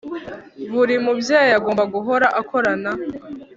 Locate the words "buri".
0.73-0.95